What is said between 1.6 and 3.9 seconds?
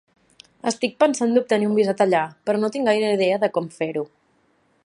un visat allà, però no tinc gaire idea de com